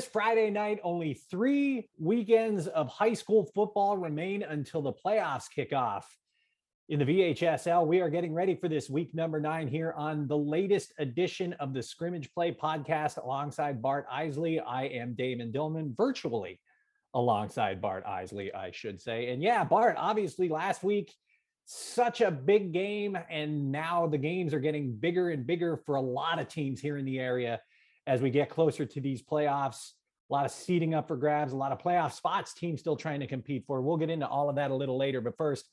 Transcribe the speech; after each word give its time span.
This 0.00 0.08
Friday 0.08 0.48
night, 0.48 0.80
only 0.82 1.12
three 1.12 1.90
weekends 1.98 2.66
of 2.68 2.88
high 2.88 3.12
school 3.12 3.50
football 3.54 3.98
remain 3.98 4.42
until 4.42 4.80
the 4.80 4.94
playoffs 4.94 5.44
kick 5.54 5.74
off. 5.74 6.16
In 6.88 7.00
the 7.00 7.04
VHSL, 7.04 7.86
we 7.86 8.00
are 8.00 8.08
getting 8.08 8.32
ready 8.32 8.54
for 8.54 8.66
this 8.66 8.88
week 8.88 9.14
number 9.14 9.40
nine 9.40 9.68
here 9.68 9.92
on 9.98 10.26
the 10.26 10.38
latest 10.38 10.94
edition 10.98 11.52
of 11.60 11.74
the 11.74 11.82
Scrimmage 11.82 12.32
Play 12.32 12.50
podcast 12.50 13.22
alongside 13.22 13.82
Bart 13.82 14.06
Isley. 14.10 14.58
I 14.58 14.84
am 14.84 15.12
Damon 15.12 15.52
Dillman, 15.52 15.94
virtually 15.94 16.60
alongside 17.12 17.82
Bart 17.82 18.06
Isley, 18.06 18.54
I 18.54 18.70
should 18.70 19.02
say. 19.02 19.28
And 19.28 19.42
yeah, 19.42 19.64
Bart, 19.64 19.96
obviously 19.98 20.48
last 20.48 20.82
week, 20.82 21.12
such 21.66 22.22
a 22.22 22.30
big 22.30 22.72
game. 22.72 23.18
And 23.28 23.70
now 23.70 24.06
the 24.06 24.16
games 24.16 24.54
are 24.54 24.60
getting 24.60 24.96
bigger 24.96 25.28
and 25.28 25.46
bigger 25.46 25.76
for 25.76 25.96
a 25.96 26.00
lot 26.00 26.38
of 26.38 26.48
teams 26.48 26.80
here 26.80 26.96
in 26.96 27.04
the 27.04 27.18
area 27.18 27.60
as 28.10 28.20
we 28.20 28.28
get 28.28 28.50
closer 28.50 28.84
to 28.84 29.00
these 29.00 29.22
playoffs. 29.22 29.92
A 30.30 30.32
lot 30.32 30.44
of 30.44 30.50
seating 30.50 30.94
up 30.94 31.06
for 31.06 31.16
grabs, 31.16 31.52
a 31.52 31.56
lot 31.56 31.70
of 31.70 31.78
playoff 31.78 32.12
spots 32.12 32.52
teams 32.52 32.80
still 32.80 32.96
trying 32.96 33.20
to 33.20 33.26
compete 33.28 33.64
for. 33.68 33.80
We'll 33.80 33.96
get 33.96 34.10
into 34.10 34.26
all 34.26 34.50
of 34.50 34.56
that 34.56 34.72
a 34.72 34.74
little 34.74 34.98
later. 34.98 35.20
But 35.20 35.36
first, 35.36 35.68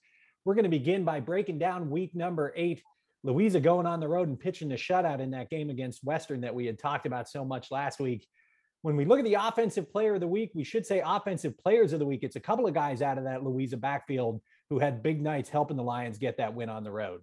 we're 0.46 0.54
going 0.54 0.64
to 0.64 0.70
begin 0.70 1.04
by 1.04 1.20
breaking 1.20 1.58
down 1.58 1.90
week 1.90 2.14
number 2.14 2.54
eight. 2.56 2.84
Louisa 3.24 3.60
going 3.60 3.88
on 3.88 4.00
the 4.00 4.08
road 4.08 4.28
and 4.28 4.40
pitching 4.40 4.70
the 4.70 4.76
shutout 4.76 5.20
in 5.20 5.32
that 5.32 5.50
game 5.50 5.72
against 5.72 6.04
Western 6.04 6.42
that 6.42 6.54
we 6.54 6.68
had 6.68 6.78
talked 6.78 7.08
about 7.08 7.28
so 7.28 7.44
much 7.44 7.72
last 7.72 8.00
week. 8.00 8.28
When 8.84 8.96
we 8.96 9.06
look 9.06 9.18
at 9.18 9.26
the 9.26 9.34
offensive 9.34 9.92
player 9.92 10.14
of 10.14 10.22
the 10.22 10.28
week, 10.28 10.52
we 10.54 10.64
should 10.64 10.86
say 10.86 11.02
offensive 11.04 11.58
players 11.58 11.92
of 11.92 11.98
the 11.98 12.06
week. 12.06 12.20
It's 12.22 12.36
a 12.36 12.40
couple 12.40 12.68
of 12.68 12.76
guys 12.76 13.02
out 13.02 13.18
of 13.18 13.24
that 13.24 13.44
Louisa 13.44 13.78
backfield 13.78 14.42
who 14.70 14.78
had 14.78 15.02
big 15.02 15.24
nights 15.24 15.50
helping 15.50 15.76
the 15.76 15.84
Lions 15.84 16.20
get 16.20 16.38
that 16.38 16.54
win 16.54 16.70
on 16.70 16.84
the 16.84 16.92
road. 16.92 17.22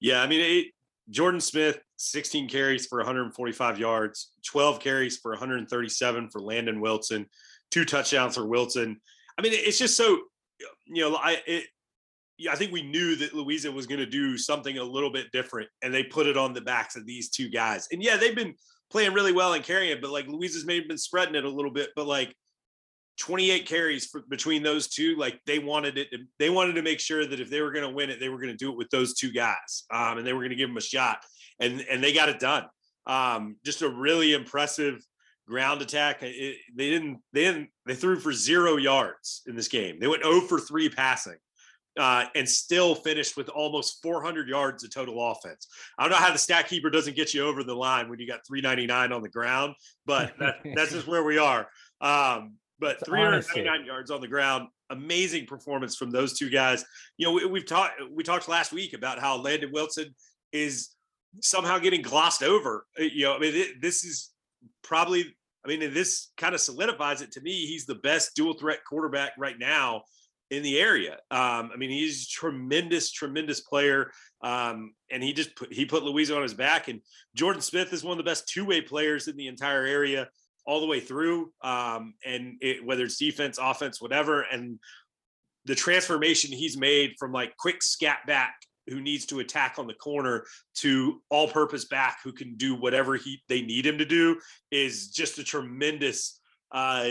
Yeah, 0.00 0.22
I 0.22 0.26
mean, 0.26 0.40
it, 0.40 0.66
Jordan 1.10 1.40
Smith, 1.40 1.78
16 1.96 2.48
carries 2.48 2.86
for 2.86 2.98
145 2.98 3.78
yards, 3.78 4.32
12 4.46 4.80
carries 4.80 5.18
for 5.18 5.32
137 5.32 6.30
for 6.30 6.40
Landon 6.40 6.80
Wilson, 6.80 7.26
two 7.70 7.84
touchdowns 7.84 8.36
for 8.36 8.46
Wilson. 8.46 9.00
I 9.38 9.42
mean, 9.42 9.52
it's 9.54 9.78
just 9.78 9.96
so, 9.96 10.18
you 10.86 11.02
know, 11.02 11.16
I 11.16 11.38
it, 11.46 11.64
I 12.50 12.56
think 12.56 12.72
we 12.72 12.82
knew 12.82 13.16
that 13.16 13.34
Louisa 13.34 13.70
was 13.70 13.86
going 13.86 14.00
to 14.00 14.06
do 14.06 14.38
something 14.38 14.78
a 14.78 14.84
little 14.84 15.12
bit 15.12 15.30
different, 15.32 15.68
and 15.82 15.92
they 15.92 16.04
put 16.04 16.26
it 16.26 16.36
on 16.36 16.54
the 16.54 16.60
backs 16.60 16.96
of 16.96 17.06
these 17.06 17.28
two 17.28 17.50
guys. 17.50 17.88
And 17.92 18.02
yeah, 18.02 18.16
they've 18.16 18.34
been 18.34 18.54
playing 18.90 19.12
really 19.12 19.32
well 19.32 19.52
and 19.52 19.64
carrying 19.64 19.92
it, 19.92 20.00
but 20.00 20.10
like 20.10 20.26
Louisa's 20.26 20.64
maybe 20.64 20.86
been 20.86 20.98
spreading 20.98 21.34
it 21.34 21.44
a 21.44 21.50
little 21.50 21.70
bit, 21.70 21.90
but 21.94 22.06
like 22.06 22.34
28 23.20 23.66
carries 23.66 24.06
for, 24.06 24.22
between 24.28 24.62
those 24.62 24.88
two. 24.88 25.14
Like 25.16 25.40
they 25.46 25.58
wanted 25.58 25.98
it, 25.98 26.10
to, 26.10 26.18
they 26.38 26.50
wanted 26.50 26.72
to 26.74 26.82
make 26.82 26.98
sure 26.98 27.24
that 27.26 27.40
if 27.40 27.50
they 27.50 27.60
were 27.60 27.70
going 27.70 27.88
to 27.88 27.94
win 27.94 28.10
it, 28.10 28.18
they 28.18 28.28
were 28.28 28.38
going 28.38 28.50
to 28.50 28.56
do 28.56 28.72
it 28.72 28.76
with 28.76 28.90
those 28.90 29.14
two 29.14 29.30
guys, 29.30 29.84
um, 29.92 30.18
and 30.18 30.26
they 30.26 30.32
were 30.32 30.40
going 30.40 30.50
to 30.50 30.56
give 30.56 30.68
them 30.68 30.76
a 30.76 30.82
shot, 30.82 31.18
and 31.60 31.84
and 31.88 32.02
they 32.02 32.12
got 32.12 32.28
it 32.28 32.40
done. 32.40 32.64
Um, 33.06 33.56
just 33.64 33.82
a 33.82 33.88
really 33.88 34.32
impressive 34.32 35.04
ground 35.46 35.82
attack. 35.82 36.22
It, 36.22 36.56
they 36.74 36.88
didn't, 36.90 37.18
they 37.32 37.44
didn't, 37.44 37.68
they 37.84 37.94
threw 37.94 38.18
for 38.18 38.32
zero 38.32 38.76
yards 38.76 39.42
in 39.46 39.56
this 39.56 39.68
game. 39.68 39.98
They 39.98 40.06
went 40.06 40.22
0 40.22 40.42
for 40.42 40.58
three 40.58 40.88
passing. 40.88 41.36
Uh, 41.98 42.24
and 42.36 42.48
still 42.48 42.94
finished 42.94 43.36
with 43.36 43.48
almost 43.48 44.00
400 44.00 44.48
yards 44.48 44.84
of 44.84 44.94
total 44.94 45.32
offense. 45.32 45.66
I 45.98 46.04
don't 46.04 46.12
know 46.12 46.24
how 46.24 46.32
the 46.32 46.38
stat 46.38 46.68
keeper 46.68 46.88
doesn't 46.88 47.16
get 47.16 47.34
you 47.34 47.44
over 47.44 47.64
the 47.64 47.74
line 47.74 48.08
when 48.08 48.20
you 48.20 48.28
got 48.28 48.46
399 48.46 49.12
on 49.12 49.22
the 49.22 49.28
ground, 49.28 49.74
but 50.06 50.32
that, 50.38 50.54
that's 50.76 50.92
just 50.92 51.06
where 51.08 51.24
we 51.24 51.36
are. 51.36 51.66
Um, 52.00 52.54
but 52.80 53.04
399 53.04 53.84
yards 53.84 54.10
on 54.10 54.20
the 54.20 54.28
ground. 54.28 54.68
Amazing 54.90 55.46
performance 55.46 55.94
from 55.94 56.10
those 56.10 56.36
two 56.36 56.50
guys. 56.50 56.84
You 57.16 57.26
know, 57.26 57.48
we, 57.48 57.60
have 57.60 57.68
talked 57.68 58.00
we 58.10 58.24
talked 58.24 58.48
last 58.48 58.72
week 58.72 58.94
about 58.94 59.20
how 59.20 59.36
Landon 59.36 59.70
Wilson 59.72 60.14
is 60.52 60.90
somehow 61.40 61.78
getting 61.78 62.02
glossed 62.02 62.42
over. 62.42 62.86
Uh, 62.98 63.04
you 63.04 63.24
know, 63.24 63.34
I 63.34 63.38
mean, 63.38 63.54
it, 63.54 63.80
this 63.80 64.04
is 64.04 64.30
probably. 64.82 65.36
I 65.62 65.68
mean, 65.68 65.92
this 65.92 66.30
kind 66.38 66.54
of 66.54 66.60
solidifies 66.62 67.20
it 67.20 67.32
to 67.32 67.42
me. 67.42 67.66
He's 67.66 67.84
the 67.84 67.96
best 67.96 68.34
dual 68.34 68.54
threat 68.54 68.78
quarterback 68.88 69.32
right 69.36 69.58
now 69.58 70.04
in 70.50 70.62
the 70.62 70.78
area. 70.78 71.18
Um, 71.30 71.70
I 71.72 71.76
mean, 71.76 71.90
he's 71.90 72.26
tremendous, 72.26 73.12
tremendous 73.12 73.60
player, 73.60 74.10
um, 74.40 74.94
and 75.10 75.22
he 75.22 75.34
just 75.34 75.54
put, 75.54 75.70
he 75.70 75.84
put 75.84 76.02
Louisa 76.02 76.34
on 76.34 76.42
his 76.42 76.54
back. 76.54 76.88
And 76.88 77.02
Jordan 77.34 77.60
Smith 77.60 77.92
is 77.92 78.02
one 78.02 78.12
of 78.12 78.24
the 78.24 78.28
best 78.28 78.48
two 78.48 78.64
way 78.64 78.80
players 78.80 79.28
in 79.28 79.36
the 79.36 79.48
entire 79.48 79.84
area 79.84 80.30
all 80.66 80.80
the 80.80 80.86
way 80.86 81.00
through, 81.00 81.52
um, 81.62 82.14
and 82.24 82.56
it, 82.60 82.84
whether 82.84 83.04
it's 83.04 83.18
defense, 83.18 83.58
offense, 83.60 84.00
whatever. 84.00 84.42
And 84.42 84.78
the 85.64 85.74
transformation 85.74 86.52
he's 86.52 86.76
made 86.76 87.14
from 87.18 87.32
like 87.32 87.56
quick 87.56 87.82
scat 87.82 88.18
back 88.26 88.54
who 88.88 89.00
needs 89.00 89.26
to 89.26 89.40
attack 89.40 89.76
on 89.78 89.86
the 89.86 89.94
corner 89.94 90.44
to 90.74 91.22
all 91.30 91.48
purpose 91.48 91.84
back 91.84 92.18
who 92.24 92.32
can 92.32 92.56
do 92.56 92.74
whatever 92.74 93.16
he 93.16 93.40
they 93.48 93.62
need 93.62 93.86
him 93.86 93.98
to 93.98 94.04
do 94.04 94.38
is 94.70 95.08
just 95.08 95.38
a 95.38 95.44
tremendous 95.44 96.40
uh, 96.72 97.08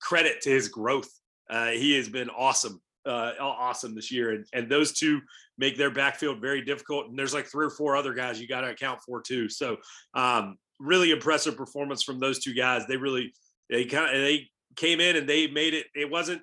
credit 0.00 0.40
to 0.42 0.50
his 0.50 0.68
growth. 0.68 1.10
Uh, 1.50 1.70
he 1.70 1.94
has 1.96 2.08
been 2.08 2.30
awesome, 2.30 2.80
uh, 3.06 3.32
awesome 3.38 3.94
this 3.94 4.10
year, 4.10 4.30
and, 4.30 4.46
and 4.52 4.70
those 4.70 4.92
two 4.92 5.20
make 5.58 5.76
their 5.76 5.90
backfield 5.90 6.40
very 6.40 6.62
difficult. 6.64 7.08
And 7.08 7.18
there's 7.18 7.34
like 7.34 7.46
three 7.46 7.66
or 7.66 7.70
four 7.70 7.96
other 7.96 8.14
guys 8.14 8.40
you 8.40 8.48
got 8.48 8.62
to 8.62 8.70
account 8.70 9.00
for 9.06 9.20
too. 9.20 9.48
So 9.48 9.76
um, 10.14 10.56
really 10.78 11.10
impressive 11.10 11.56
performance 11.56 12.02
from 12.02 12.20
those 12.20 12.38
two 12.38 12.54
guys. 12.54 12.86
They 12.86 12.96
really 12.96 13.32
they 13.70 13.84
kind 13.84 14.14
of 14.14 14.22
they 14.22 14.48
came 14.76 15.00
in 15.00 15.16
and 15.16 15.28
they 15.28 15.46
made 15.46 15.74
it. 15.74 15.86
It 15.94 16.10
wasn't 16.10 16.42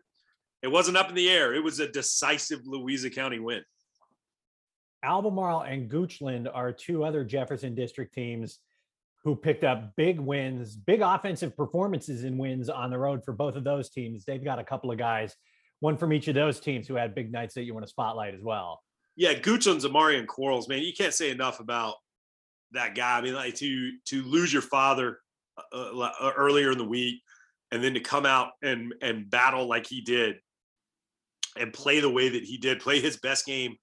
it 0.62 0.70
wasn't 0.70 0.98
up 0.98 1.10
in 1.10 1.16
the 1.16 1.30
air. 1.30 1.54
It 1.54 1.64
was 1.64 1.80
a 1.80 1.88
decisive 1.88 2.62
Louisa 2.66 3.10
County 3.10 3.40
win. 3.40 3.64
Albemarle 5.04 5.62
and 5.62 5.90
Goochland 5.90 6.50
are 6.54 6.72
two 6.72 7.04
other 7.04 7.24
Jefferson 7.24 7.74
District 7.74 8.14
teams 8.14 8.60
who 9.24 9.36
picked 9.36 9.64
up 9.64 9.96
big 9.96 10.20
wins, 10.20 10.76
big 10.76 11.02
offensive 11.02 11.56
performances 11.56 12.24
and 12.24 12.38
wins 12.40 12.70
on 12.70 12.90
the 12.90 12.98
road 12.98 13.24
for 13.24 13.34
both 13.34 13.56
of 13.56 13.64
those 13.64 13.90
teams. 13.90 14.26
They've 14.26 14.44
got 14.44 14.60
a 14.60 14.64
couple 14.64 14.92
of 14.92 14.98
guys, 14.98 15.36
one 15.80 15.98
from 15.98 16.14
each 16.14 16.28
of 16.28 16.36
those 16.36 16.60
teams 16.60 16.88
who 16.88 16.96
had 16.96 17.16
big 17.16 17.32
nights 17.32 17.54
that 17.56 17.64
you 17.64 17.74
want 17.74 17.86
to 17.86 17.90
spotlight 17.90 18.34
as 18.34 18.42
well. 18.42 18.82
Yeah, 19.16 19.34
Goochland's 19.34 19.86
Amarian 19.86 20.26
Quarles, 20.26 20.68
man. 20.68 20.80
You 20.80 20.94
can't 20.94 21.14
say 21.14 21.30
enough 21.30 21.60
about 21.60 21.96
that 22.74 22.96
guy. 22.96 23.18
I 23.18 23.22
mean, 23.22 23.34
like 23.34 23.56
to 23.56 23.92
to 24.06 24.24
lose 24.24 24.52
your 24.52 24.62
father 24.62 25.20
uh, 25.58 25.92
uh, 25.94 26.12
uh, 26.20 26.32
earlier 26.36 26.72
in 26.72 26.78
the 26.78 26.86
week, 26.86 27.22
and 27.72 27.84
then 27.84 27.94
to 27.94 28.00
come 28.00 28.26
out 28.26 28.52
and 28.62 28.94
and 29.02 29.30
battle 29.30 29.68
like 29.68 29.88
he 29.88 30.02
did, 30.02 30.38
and 31.58 31.74
play 31.74 32.00
the 32.00 32.10
way 32.10 32.30
that 32.30 32.44
he 32.44 32.58
did, 32.58 32.80
play 32.80 33.00
his 33.00 33.18
best 33.18 33.46
game, 33.46 33.76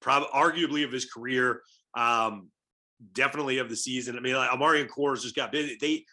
probably 0.00 0.28
arguably 0.34 0.84
of 0.84 0.92
his 0.92 1.06
career, 1.06 1.62
um, 1.96 2.48
definitely 3.12 3.58
of 3.58 3.68
the 3.68 3.76
season. 3.76 4.16
I 4.16 4.20
mean, 4.20 4.34
like 4.34 4.50
Amarian 4.50 4.88
Quarles 4.88 5.22
just 5.22 5.36
got 5.36 5.52
busy. 5.52 5.76
They 5.80 6.04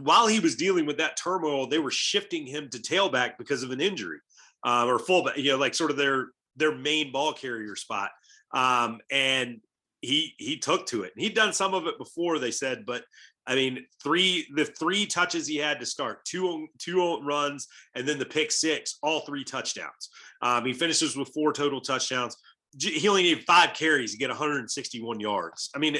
while 0.00 0.26
he 0.26 0.40
was 0.40 0.54
dealing 0.54 0.86
with 0.86 0.98
that 0.98 1.16
turmoil, 1.16 1.66
they 1.66 1.78
were 1.78 1.90
shifting 1.90 2.46
him 2.46 2.68
to 2.70 2.78
tailback 2.78 3.32
because 3.38 3.62
of 3.62 3.70
an 3.70 3.80
injury 3.80 4.18
uh, 4.64 4.86
or 4.86 4.98
fullback. 4.98 5.38
You 5.38 5.52
know, 5.52 5.58
like 5.58 5.74
sort 5.74 5.90
of 5.90 5.96
their 5.96 6.28
their 6.56 6.74
main 6.74 7.12
ball 7.12 7.32
carrier 7.32 7.76
spot. 7.76 8.10
Um, 8.52 9.00
and 9.10 9.60
he 10.00 10.34
he 10.38 10.58
took 10.58 10.86
to 10.86 11.02
it. 11.02 11.12
He'd 11.16 11.34
done 11.34 11.52
some 11.52 11.74
of 11.74 11.86
it 11.86 11.98
before, 11.98 12.38
they 12.38 12.50
said, 12.50 12.84
but 12.86 13.04
I 13.46 13.54
mean, 13.54 13.86
three 14.02 14.46
the 14.54 14.64
three 14.64 15.06
touches 15.06 15.46
he 15.46 15.56
had 15.56 15.78
to 15.80 15.86
start, 15.86 16.24
two 16.24 16.66
two 16.78 17.18
runs, 17.20 17.68
and 17.94 18.06
then 18.06 18.18
the 18.18 18.26
pick 18.26 18.50
six, 18.50 18.98
all 19.02 19.20
three 19.20 19.44
touchdowns. 19.44 20.10
Um, 20.42 20.64
he 20.64 20.72
finishes 20.72 21.16
with 21.16 21.32
four 21.32 21.52
total 21.52 21.80
touchdowns. 21.80 22.36
He 22.78 23.08
only 23.08 23.22
needed 23.22 23.44
five 23.44 23.72
carries 23.74 24.12
to 24.12 24.18
get 24.18 24.28
161 24.28 25.20
yards. 25.20 25.70
I 25.74 25.78
mean, 25.78 25.96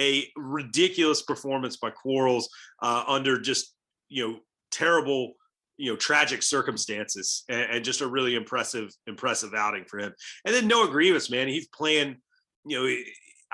a 0.00 0.26
ridiculous 0.36 1.22
performance 1.22 1.76
by 1.76 1.90
Quarles 1.90 2.48
uh, 2.82 3.04
under 3.06 3.40
just 3.40 3.74
you 4.08 4.26
know 4.26 4.38
terrible 4.70 5.34
you 5.76 5.90
know 5.90 5.96
tragic 5.96 6.42
circumstances 6.42 7.44
and, 7.48 7.62
and, 7.62 7.84
just 7.84 8.00
a 8.00 8.06
really 8.06 8.34
impressive 8.36 8.90
impressive 9.06 9.54
outing 9.54 9.84
for 9.84 9.98
him 9.98 10.12
and 10.44 10.54
then 10.54 10.68
noah 10.68 10.88
grievous 10.88 11.30
man 11.30 11.48
he's 11.48 11.66
playing 11.68 12.16
you 12.64 12.78
know 12.78 12.96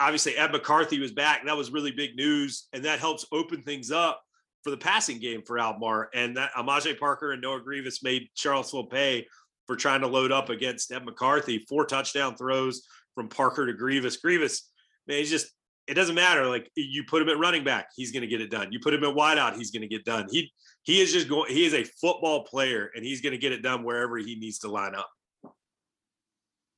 obviously 0.01 0.37
Ed 0.37 0.51
McCarthy 0.51 0.99
was 0.99 1.13
back. 1.13 1.45
That 1.45 1.57
was 1.57 1.71
really 1.71 1.93
big 1.93 2.17
news, 2.17 2.67
and 2.73 2.85
that 2.85 2.99
helps 2.99 3.27
open 3.31 3.63
things 3.63 3.93
up 3.93 4.23
for 4.65 4.71
the 4.71 4.77
passing 4.77 5.21
game 5.21 5.43
for 5.47 5.59
Almar. 5.59 6.09
And 6.15 6.37
that 6.37 6.53
Amaje 6.55 6.99
Parker 6.99 7.33
and 7.33 7.43
Noah 7.43 7.61
Grievous 7.63 8.03
made 8.03 8.29
Charlottesville 8.35 8.87
pay 8.87 9.27
for 9.67 9.77
trying 9.77 10.01
to 10.01 10.07
load 10.07 10.33
up 10.33 10.49
against 10.49 10.91
Ed 10.91 11.05
McCarthy. 11.05 11.65
Four 11.69 11.85
touchdown 11.85 12.37
throws 12.37 12.83
from 13.15 13.29
Parker 13.29 13.67
to 13.67 13.75
Grievous. 13.75 14.17
Grievous, 14.17 14.71
man, 15.07 15.19
he's 15.19 15.31
just 15.31 15.49
it 15.87 15.95
doesn't 15.95 16.15
matter. 16.15 16.47
Like 16.47 16.71
you 16.77 17.05
put 17.05 17.23
him 17.23 17.29
at 17.29 17.39
running 17.39 17.65
back, 17.65 17.89
he's 17.95 18.13
going 18.13 18.23
to 18.23 18.29
get 18.29 18.41
it 18.41 18.51
done. 18.51 18.73
You 18.73 18.81
put 18.81 18.95
him 18.95 19.05
at 19.05 19.15
wideout, 19.15 19.57
he's 19.57 19.71
going 19.71 19.83
to 19.83 19.89
get 19.89 20.05
done. 20.05 20.27
He 20.31 20.51
he 20.83 21.01
is 21.01 21.13
just 21.13 21.29
going. 21.29 21.53
He 21.53 21.65
is 21.65 21.75
a 21.75 21.85
football 21.85 22.45
player, 22.45 22.91
and 22.95 23.05
he's 23.05 23.21
going 23.21 23.33
to 23.33 23.39
get 23.39 23.53
it 23.53 23.63
done 23.63 23.85
wherever 23.85 24.17
he 24.17 24.37
needs 24.37 24.61
to 24.61 24.71
line 24.71 24.95
up 24.95 25.11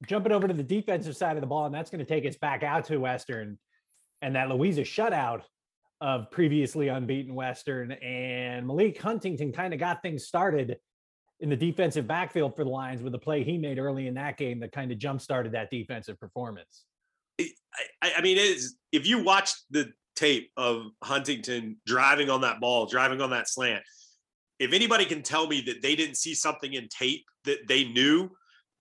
jumping 0.07 0.33
over 0.33 0.49
to 0.49 0.55
the 0.55 0.63
defensive 0.63 1.17
side 1.17 1.37
of 1.37 1.41
the 1.41 1.47
ball, 1.47 1.67
and 1.67 1.75
that's 1.75 1.91
going 1.91 2.05
to 2.05 2.05
take 2.05 2.27
us 2.27 2.37
back 2.37 2.63
out 2.63 2.85
to 2.87 2.99
Western 2.99 3.59
and 4.21 4.37
that 4.37 4.49
Louisa 4.49 4.83
shutout 4.83 5.43
of 6.01 6.31
previously 6.31 6.89
unbeaten 6.89 7.35
Western. 7.35 7.93
And 7.93 8.67
Malik 8.67 9.01
Huntington 9.01 9.53
kind 9.53 9.73
of 9.73 9.81
got 9.81 10.03
things 10.03 10.25
started 10.27 10.77
in 11.41 11.49
the 11.49 11.57
defensive 11.57 12.07
backfield 12.07 12.55
for 12.55 12.65
the 12.65 12.71
Lions 12.71 13.03
with 13.03 13.13
the 13.13 13.19
play 13.19 13.43
he 13.43 13.59
made 13.59 13.79
early 13.79 14.07
in 14.07 14.15
that 14.15 14.37
game 14.37 14.61
that 14.61 14.73
kind 14.73 14.93
of 14.93 14.99
jump 14.99 15.21
started 15.21 15.53
that 15.53 15.71
defensive 15.71 16.19
performance. 16.21 16.85
I, 17.41 18.13
I 18.19 18.21
mean, 18.21 18.39
is 18.39 18.77
if 18.93 19.07
you 19.07 19.25
watch 19.25 19.53
the 19.71 19.93
tape 20.15 20.51
of 20.57 20.87
Huntington 21.03 21.77
driving 21.87 22.31
on 22.31 22.43
that 22.43 22.61
ball, 22.61 22.87
driving 22.87 23.21
on 23.21 23.31
that 23.31 23.49
slant. 23.49 23.83
If 24.59 24.73
anybody 24.73 25.05
can 25.05 25.23
tell 25.23 25.47
me 25.47 25.61
that 25.63 25.83
they 25.83 25.97
didn't 25.97 26.17
see 26.17 26.35
something 26.35 26.75
in 26.75 26.89
tape 26.89 27.25
that 27.45 27.67
they 27.67 27.85
knew, 27.85 28.31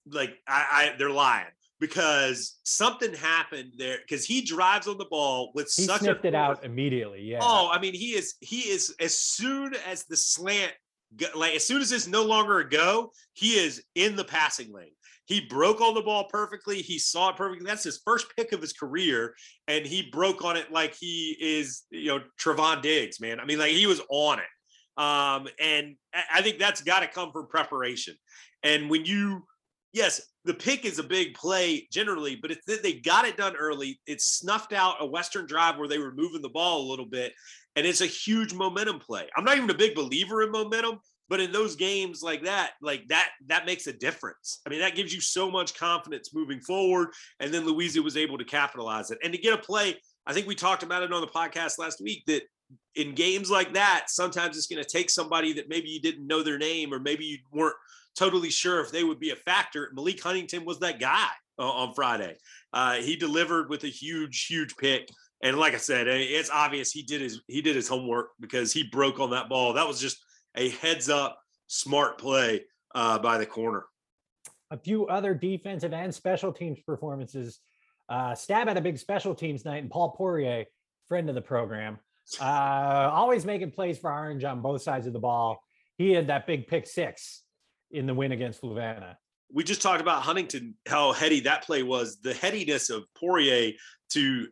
like 0.09 0.31
I, 0.47 0.65
I 0.71 0.95
they're 0.97 1.09
lying 1.09 1.47
because 1.79 2.59
something 2.63 3.13
happened 3.13 3.73
there 3.77 3.97
because 4.07 4.25
he 4.25 4.41
drives 4.41 4.87
on 4.87 4.97
the 4.97 5.07
ball 5.09 5.51
with 5.55 5.71
he 5.75 5.83
such 5.83 6.01
sniffed 6.01 6.25
a 6.25 6.29
it 6.29 6.35
out 6.35 6.63
immediately. 6.63 7.21
Yeah. 7.21 7.39
Oh, 7.41 7.69
I 7.71 7.79
mean, 7.79 7.93
he 7.93 8.13
is 8.13 8.35
he 8.39 8.69
is 8.69 8.95
as 8.99 9.17
soon 9.17 9.73
as 9.87 10.05
the 10.05 10.17
slant 10.17 10.73
like 11.35 11.55
as 11.55 11.65
soon 11.65 11.81
as 11.81 11.91
it's 11.91 12.07
no 12.07 12.23
longer 12.23 12.59
a 12.59 12.69
go, 12.69 13.11
he 13.33 13.53
is 13.53 13.83
in 13.95 14.15
the 14.15 14.23
passing 14.23 14.71
lane. 14.71 14.91
He 15.25 15.39
broke 15.39 15.81
on 15.81 15.93
the 15.93 16.01
ball 16.01 16.25
perfectly. 16.29 16.81
He 16.81 16.99
saw 16.99 17.29
it 17.29 17.37
perfectly. 17.37 17.65
That's 17.65 17.83
his 17.83 18.01
first 18.03 18.27
pick 18.35 18.51
of 18.51 18.61
his 18.61 18.73
career, 18.73 19.33
and 19.67 19.85
he 19.85 20.09
broke 20.11 20.43
on 20.43 20.57
it 20.57 20.71
like 20.71 20.95
he 20.99 21.37
is, 21.39 21.83
you 21.89 22.07
know, 22.07 22.19
Trevon 22.39 22.81
Diggs, 22.81 23.21
man. 23.21 23.39
I 23.39 23.45
mean, 23.45 23.57
like 23.57 23.71
he 23.71 23.87
was 23.87 24.01
on 24.09 24.39
it. 24.39 25.01
Um, 25.01 25.47
and 25.59 25.95
I 26.33 26.41
think 26.41 26.59
that's 26.59 26.81
got 26.81 26.99
to 26.99 27.07
come 27.07 27.31
from 27.31 27.47
preparation. 27.47 28.15
And 28.63 28.89
when 28.89 29.05
you, 29.05 29.45
yes, 29.93 30.21
the 30.45 30.53
pick 30.53 30.85
is 30.85 30.99
a 30.99 31.03
big 31.03 31.33
play 31.33 31.87
generally, 31.91 32.35
but 32.35 32.51
it's 32.51 32.81
they 32.81 32.93
got 32.93 33.25
it 33.25 33.37
done 33.37 33.55
early. 33.55 33.99
It 34.07 34.21
snuffed 34.21 34.73
out 34.73 34.95
a 34.99 35.05
Western 35.05 35.45
drive 35.45 35.77
where 35.77 35.87
they 35.87 35.99
were 35.99 36.13
moving 36.13 36.41
the 36.41 36.49
ball 36.49 36.81
a 36.81 36.89
little 36.89 37.05
bit, 37.05 37.33
and 37.75 37.85
it's 37.85 38.01
a 38.01 38.07
huge 38.07 38.53
momentum 38.53 38.99
play. 38.99 39.27
I'm 39.35 39.43
not 39.43 39.57
even 39.57 39.69
a 39.69 39.75
big 39.75 39.95
believer 39.95 40.41
in 40.43 40.51
momentum, 40.51 40.99
but 41.31 41.39
in 41.39 41.53
those 41.53 41.77
games 41.77 42.21
like 42.21 42.43
that, 42.43 42.71
like 42.81 43.07
that, 43.07 43.29
that 43.47 43.65
makes 43.65 43.87
a 43.87 43.93
difference. 43.93 44.59
I 44.65 44.69
mean, 44.69 44.81
that 44.81 44.95
gives 44.95 45.13
you 45.13 45.21
so 45.21 45.49
much 45.49 45.77
confidence 45.77 46.33
moving 46.33 46.59
forward. 46.59 47.07
And 47.39 47.53
then 47.53 47.65
Louisa 47.65 48.01
was 48.01 48.17
able 48.17 48.37
to 48.37 48.43
capitalize 48.43 49.11
it 49.11 49.19
and 49.23 49.31
to 49.31 49.39
get 49.39 49.53
a 49.53 49.57
play. 49.57 49.95
I 50.27 50.33
think 50.33 50.45
we 50.45 50.55
talked 50.55 50.83
about 50.83 51.03
it 51.03 51.13
on 51.13 51.21
the 51.21 51.27
podcast 51.27 51.79
last 51.79 52.01
week 52.01 52.23
that 52.27 52.43
in 52.95 53.15
games 53.15 53.49
like 53.49 53.73
that, 53.75 54.07
sometimes 54.09 54.57
it's 54.57 54.67
going 54.67 54.83
to 54.83 54.89
take 54.89 55.09
somebody 55.09 55.53
that 55.53 55.69
maybe 55.69 55.87
you 55.89 56.01
didn't 56.01 56.27
know 56.27 56.43
their 56.43 56.57
name 56.57 56.93
or 56.93 56.99
maybe 56.99 57.23
you 57.23 57.37
weren't 57.53 57.75
totally 58.15 58.49
sure 58.49 58.81
if 58.81 58.91
they 58.91 59.03
would 59.03 59.19
be 59.19 59.31
a 59.31 59.35
factor. 59.35 59.91
Malik 59.93 60.21
Huntington 60.21 60.65
was 60.65 60.79
that 60.79 60.99
guy 60.99 61.27
uh, 61.59 61.69
on 61.69 61.93
Friday. 61.93 62.35
Uh, 62.73 62.95
he 62.95 63.15
delivered 63.15 63.69
with 63.69 63.83
a 63.83 63.87
huge, 63.87 64.45
huge 64.45 64.75
pick. 64.77 65.09
And 65.43 65.57
like 65.57 65.73
I 65.73 65.77
said, 65.77 66.07
it's 66.07 66.51
obvious 66.51 66.91
he 66.91 67.01
did 67.01 67.21
his 67.21 67.41
he 67.47 67.61
did 67.61 67.75
his 67.75 67.87
homework 67.87 68.29
because 68.39 68.71
he 68.71 68.83
broke 68.83 69.19
on 69.19 69.31
that 69.31 69.49
ball. 69.49 69.73
That 69.73 69.87
was 69.87 69.99
just 69.99 70.23
a 70.55 70.69
heads 70.69 71.09
up 71.09 71.39
smart 71.67 72.19
play 72.19 72.65
uh, 72.93 73.17
by 73.17 73.37
the 73.37 73.45
corner. 73.45 73.85
A 74.69 74.77
few 74.77 75.07
other 75.07 75.33
defensive 75.33 75.93
and 75.93 76.13
special 76.13 76.53
teams 76.53 76.79
performances. 76.85 77.59
Uh, 78.07 78.35
STAB 78.35 78.67
at 78.67 78.77
a 78.77 78.81
big 78.81 78.97
special 78.97 79.33
teams 79.33 79.65
night, 79.65 79.81
and 79.81 79.89
Paul 79.89 80.11
Poirier, 80.11 80.65
friend 81.07 81.27
of 81.29 81.35
the 81.35 81.41
program, 81.41 81.97
uh, 82.39 83.09
always 83.11 83.45
making 83.45 83.71
plays 83.71 83.97
for 83.97 84.11
Orange 84.11 84.43
on 84.43 84.61
both 84.61 84.81
sides 84.81 85.07
of 85.07 85.13
the 85.13 85.19
ball. 85.19 85.63
He 85.97 86.11
had 86.11 86.27
that 86.27 86.45
big 86.45 86.67
pick 86.67 86.87
six 86.87 87.43
in 87.93 88.05
the 88.05 88.13
win 88.13 88.31
against 88.31 88.61
Fluvanna. 88.61 89.15
We 89.53 89.63
just 89.63 89.81
talked 89.81 90.01
about 90.01 90.21
Huntington, 90.21 90.75
how 90.87 91.11
heady 91.11 91.41
that 91.41 91.63
play 91.63 91.83
was. 91.83 92.19
The 92.21 92.33
headiness 92.33 92.89
of 92.89 93.03
Poirier 93.15 93.73
to 94.11 94.47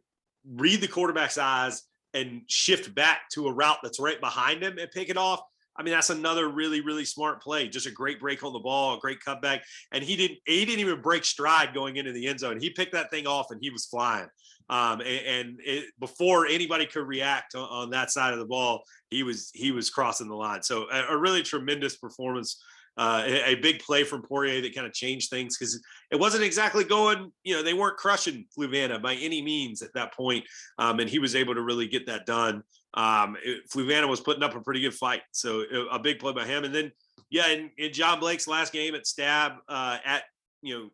read 0.46 0.82
the 0.82 0.88
quarterback's 0.88 1.38
eyes 1.38 1.84
and 2.14 2.42
shift 2.48 2.94
back 2.94 3.30
to 3.34 3.48
a 3.48 3.54
route 3.54 3.78
that's 3.82 4.00
right 4.00 4.20
behind 4.20 4.64
him 4.64 4.78
and 4.78 4.92
pick 4.92 5.10
it 5.10 5.18
off 5.18 5.42
I 5.80 5.82
mean, 5.82 5.94
that's 5.94 6.10
another 6.10 6.50
really, 6.50 6.82
really 6.82 7.06
smart 7.06 7.42
play. 7.42 7.70
Just 7.70 7.86
a 7.86 7.92
great 7.92 8.20
break 8.20 8.44
on 8.44 8.52
the 8.52 8.60
ball, 8.60 8.98
a 8.98 9.00
great 9.00 9.20
cutback. 9.26 9.62
And 9.94 10.04
he 10.04 10.18
didn't 10.18 10.40
he 10.46 10.66
didn't 10.66 10.82
even 10.82 11.02
break 11.02 11.24
stride 11.24 11.74
going 11.74 11.96
into 11.96 12.12
the 12.12 12.28
end 12.28 12.42
zone. 12.42 12.60
He 12.60 12.70
picked 12.70 12.92
that 12.92 13.10
thing 13.10 13.26
off 13.26 13.50
and 13.50 13.60
he 13.62 13.70
was 13.70 13.86
flying. 13.86 14.28
Um, 14.70 15.00
and, 15.00 15.26
and 15.26 15.60
it, 15.64 15.86
before 16.00 16.46
anybody 16.46 16.86
could 16.86 17.08
react 17.08 17.56
on, 17.56 17.68
on, 17.70 17.90
that 17.90 18.12
side 18.12 18.34
of 18.34 18.40
the 18.40 18.46
ball, 18.46 18.84
he 19.10 19.24
was 19.24 19.50
he 19.54 19.72
was 19.72 19.90
crossing 19.90 20.28
the 20.28 20.36
line. 20.36 20.62
So 20.64 20.86
a, 20.92 21.14
a 21.14 21.18
really 21.18 21.44
tremendous 21.44 21.96
performance. 21.96 22.62
Uh, 23.02 23.24
a, 23.46 23.56
big 23.56 23.80
play 23.80 24.04
from 24.04 24.22
Poirier 24.22 24.62
that 24.62 24.76
kind 24.76 24.86
of 24.86 24.92
changed 24.92 25.30
things 25.30 25.58
because 25.58 25.82
it 26.12 26.20
wasn't 26.20 26.44
exactly 26.44 26.84
going, 26.84 27.32
you 27.46 27.56
know, 27.56 27.64
they 27.64 27.74
weren't 27.74 27.96
crushing 27.96 28.46
Fluvanna 28.58 29.02
by 29.02 29.16
any 29.16 29.42
means 29.42 29.82
at 29.82 29.94
that 29.94 30.14
point. 30.14 30.44
Um, 30.78 31.00
and 31.00 31.10
he 31.10 31.18
was 31.18 31.34
able 31.34 31.56
to 31.56 31.62
really 31.62 31.88
get 31.88 32.06
that 32.08 32.26
done 32.26 32.62
um, 32.94 33.38
it, 33.44 33.70
Fluvanna 33.70 34.08
was 34.08 34.20
putting 34.20 34.44
up 34.44 34.56
a 34.56 34.62
pretty 34.62 34.82
good 34.82 34.94
fight. 34.94 35.22
So 35.32 35.64
a 35.92 36.00
big 36.00 36.20
play 36.20 36.34
by 36.34 36.46
him. 36.46 36.64
And 36.64 36.74
then, 36.74 36.92
yeah, 37.30 37.48
in, 37.50 37.70
in 37.78 37.94
John 37.94 38.20
Blake's 38.20 38.48
last 38.48 38.74
game 38.74 38.96
at 38.96 39.06
STAB, 39.06 39.58
uh, 39.68 39.98
at, 40.04 40.24
you 40.62 40.78
know, 40.78 40.90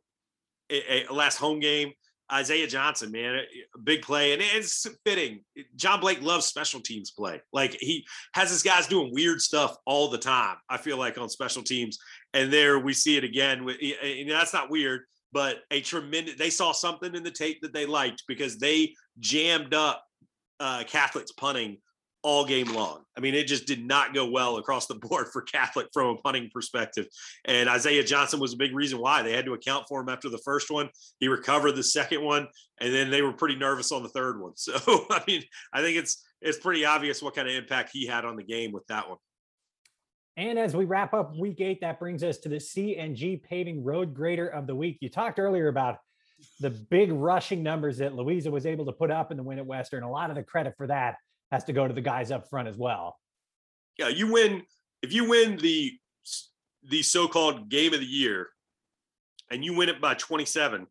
a, 0.69 1.05
a, 1.05 1.13
last 1.13 1.37
home 1.37 1.59
game, 1.59 1.93
Isaiah 2.31 2.67
Johnson, 2.67 3.11
man, 3.11 3.35
a 3.75 3.79
big 3.79 4.01
play. 4.01 4.33
And 4.33 4.41
it's 4.41 4.87
fitting. 5.05 5.41
John 5.75 5.99
Blake 5.99 6.21
loves 6.21 6.45
special 6.45 6.79
teams 6.79 7.11
play. 7.11 7.41
Like 7.53 7.77
he 7.79 8.05
has 8.33 8.49
his 8.49 8.63
guys 8.63 8.87
doing 8.87 9.11
weird 9.13 9.41
stuff 9.41 9.75
all 9.85 10.09
the 10.09 10.17
time, 10.17 10.57
I 10.69 10.77
feel 10.77 10.97
like 10.97 11.17
on 11.17 11.29
special 11.29 11.63
teams. 11.63 11.97
And 12.33 12.51
there 12.51 12.79
we 12.79 12.93
see 12.93 13.17
it 13.17 13.23
again. 13.23 13.65
With, 13.65 13.77
and 13.81 14.29
that's 14.29 14.53
not 14.53 14.69
weird, 14.69 15.01
but 15.31 15.57
a 15.71 15.81
tremendous, 15.81 16.35
they 16.35 16.49
saw 16.49 16.71
something 16.71 17.13
in 17.13 17.23
the 17.23 17.31
tape 17.31 17.61
that 17.61 17.73
they 17.73 17.85
liked 17.85 18.23
because 18.27 18.57
they 18.57 18.93
jammed 19.19 19.73
up 19.73 20.03
uh, 20.59 20.83
Catholic's 20.87 21.33
punting 21.33 21.77
all 22.25 22.43
game 22.43 22.73
long. 22.73 23.03
I 23.15 23.19
mean, 23.19 23.35
it 23.35 23.45
just 23.45 23.67
did 23.67 23.85
not 23.85 24.15
go 24.15 24.27
well 24.27 24.57
across 24.57 24.87
the 24.87 24.95
board 25.01 25.27
for 25.31 25.43
Catholic 25.43 25.87
from 25.93 26.07
a 26.07 26.15
punting 26.17 26.49
perspective. 26.51 27.05
And 27.45 27.69
Isaiah 27.69 28.03
Johnson 28.03 28.39
was 28.39 28.53
a 28.53 28.57
big 28.57 28.73
reason 28.73 28.97
why 28.99 29.21
they 29.21 29.31
had 29.31 29.45
to 29.45 29.53
account 29.53 29.85
for 29.87 30.01
him 30.01 30.09
after 30.09 30.27
the 30.27 30.39
first 30.39 30.71
one. 30.71 30.89
He 31.19 31.27
recovered 31.27 31.73
the 31.73 31.83
second 31.83 32.23
one, 32.23 32.47
and 32.81 32.91
then 32.91 33.11
they 33.11 33.21
were 33.21 33.31
pretty 33.31 33.55
nervous 33.55 33.91
on 33.91 34.01
the 34.01 34.09
third 34.09 34.41
one. 34.41 34.53
So, 34.65 35.05
I 35.11 35.21
mean, 35.27 35.43
I 35.71 35.81
think 35.81 35.97
it's 35.97 36.25
it's 36.41 36.57
pretty 36.57 36.85
obvious 36.85 37.21
what 37.21 37.35
kind 37.35 37.47
of 37.47 37.53
impact 37.53 37.91
he 37.93 38.07
had 38.07 38.25
on 38.25 38.35
the 38.35 38.43
game 38.43 38.71
with 38.71 38.85
that 38.87 39.07
one. 39.07 39.19
And 40.37 40.57
as 40.57 40.75
we 40.75 40.85
wrap 40.85 41.13
up 41.13 41.35
week 41.37 41.61
eight, 41.61 41.81
that 41.81 41.99
brings 41.99 42.23
us 42.23 42.39
to 42.39 42.49
the 42.49 42.55
CNG 42.55 43.43
paving 43.43 43.83
road 43.83 44.15
grader 44.15 44.47
of 44.47 44.65
the 44.65 44.75
week. 44.75 44.97
You 45.01 45.09
talked 45.09 45.37
earlier 45.39 45.67
about 45.67 45.99
the 46.59 46.71
big 46.71 47.11
rushing 47.11 47.61
numbers 47.61 47.99
that 47.99 48.15
Louisa 48.15 48.49
was 48.49 48.65
able 48.65 48.85
to 48.85 48.91
put 48.91 49.11
up 49.11 49.29
in 49.29 49.37
the 49.37 49.43
win 49.43 49.59
at 49.59 49.65
Western. 49.65 50.03
A 50.03 50.09
lot 50.09 50.29
of 50.31 50.35
the 50.35 50.43
credit 50.43 50.73
for 50.77 50.87
that 50.87 51.17
has 51.51 51.63
to 51.65 51.73
go 51.73 51.87
to 51.87 51.93
the 51.93 52.01
guys 52.01 52.31
up 52.31 52.49
front 52.49 52.67
as 52.67 52.77
well. 52.77 53.17
Yeah, 53.97 54.09
you 54.09 54.31
win 54.31 54.63
if 55.01 55.13
you 55.13 55.29
win 55.29 55.57
the 55.57 55.93
the 56.89 57.01
so-called 57.01 57.69
game 57.69 57.93
of 57.93 57.99
the 57.99 58.05
year 58.05 58.49
and 59.49 59.63
you 59.63 59.75
win 59.75 59.89
it 59.89 60.01
by 60.01 60.13
27 60.13 60.87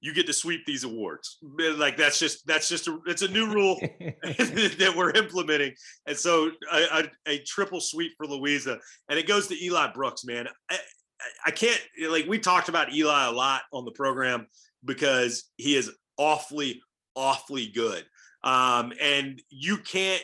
you 0.00 0.14
get 0.14 0.26
to 0.26 0.32
sweep 0.32 0.64
these 0.64 0.84
awards. 0.84 1.38
Like 1.42 1.96
that's 1.96 2.18
just 2.18 2.46
that's 2.46 2.68
just 2.68 2.86
a 2.86 2.98
it's 3.06 3.22
a 3.22 3.28
new 3.28 3.52
rule 3.52 3.76
that 4.00 4.94
we're 4.96 5.10
implementing 5.10 5.74
and 6.06 6.16
so 6.16 6.50
a, 6.72 6.76
a, 6.76 7.04
a, 7.26 7.38
triple 7.40 7.80
sweep 7.80 8.12
for 8.16 8.26
louisa 8.26 8.78
and 9.08 9.18
it 9.18 9.26
goes 9.26 9.48
to 9.48 9.64
eli 9.64 9.92
brooks 9.92 10.24
man. 10.24 10.46
I, 10.70 10.78
I 11.46 11.50
can't 11.50 11.80
like 12.08 12.26
we 12.26 12.38
talked 12.38 12.68
about 12.68 12.94
eli 12.94 13.26
a 13.26 13.32
lot 13.32 13.62
on 13.72 13.84
the 13.84 13.90
program 13.92 14.46
because 14.84 15.50
he 15.56 15.74
is 15.74 15.90
awfully 16.16 16.80
awfully 17.16 17.66
good 17.68 18.04
um, 18.44 18.92
and 19.00 19.40
you 19.50 19.78
can't 19.78 20.22